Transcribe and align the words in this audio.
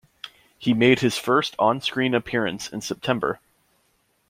He 0.57 0.73
made 0.73 1.01
his 1.01 1.19
first 1.19 1.55
on 1.59 1.79
screen 1.79 2.15
appearance 2.15 2.67
in 2.69 2.81
September. 2.81 3.39